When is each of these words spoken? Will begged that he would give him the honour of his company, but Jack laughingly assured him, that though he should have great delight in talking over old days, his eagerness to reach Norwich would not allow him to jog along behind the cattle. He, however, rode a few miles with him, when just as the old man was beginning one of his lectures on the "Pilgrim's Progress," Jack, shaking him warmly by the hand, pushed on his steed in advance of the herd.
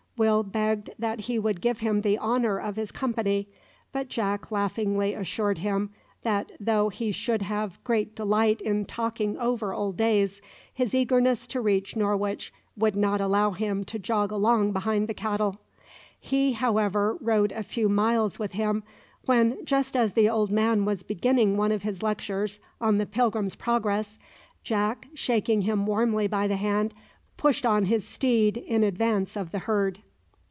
Will 0.17 0.43
begged 0.43 0.91
that 0.99 1.21
he 1.21 1.39
would 1.39 1.61
give 1.61 1.79
him 1.79 2.01
the 2.01 2.19
honour 2.19 2.59
of 2.59 2.75
his 2.75 2.91
company, 2.91 3.47
but 3.91 4.07
Jack 4.07 4.51
laughingly 4.51 5.15
assured 5.15 5.57
him, 5.57 5.89
that 6.21 6.51
though 6.59 6.89
he 6.89 7.11
should 7.11 7.41
have 7.41 7.83
great 7.83 8.13
delight 8.15 8.61
in 8.61 8.85
talking 8.85 9.35
over 9.39 9.73
old 9.73 9.97
days, 9.97 10.39
his 10.71 10.93
eagerness 10.93 11.47
to 11.47 11.59
reach 11.59 11.95
Norwich 11.95 12.53
would 12.77 12.95
not 12.95 13.19
allow 13.19 13.49
him 13.49 13.83
to 13.85 13.97
jog 13.97 14.31
along 14.31 14.73
behind 14.73 15.07
the 15.07 15.15
cattle. 15.15 15.57
He, 16.19 16.51
however, 16.51 17.17
rode 17.19 17.51
a 17.53 17.63
few 17.63 17.89
miles 17.89 18.37
with 18.37 18.51
him, 18.51 18.83
when 19.25 19.65
just 19.65 19.97
as 19.97 20.13
the 20.13 20.29
old 20.29 20.51
man 20.51 20.85
was 20.85 21.01
beginning 21.01 21.57
one 21.57 21.71
of 21.71 21.81
his 21.81 22.03
lectures 22.03 22.59
on 22.79 22.99
the 22.99 23.07
"Pilgrim's 23.07 23.55
Progress," 23.55 24.19
Jack, 24.63 25.07
shaking 25.15 25.63
him 25.63 25.87
warmly 25.87 26.27
by 26.27 26.47
the 26.47 26.57
hand, 26.57 26.93
pushed 27.37 27.65
on 27.65 27.85
his 27.85 28.07
steed 28.07 28.55
in 28.55 28.83
advance 28.83 29.35
of 29.35 29.49
the 29.49 29.57
herd. 29.57 29.97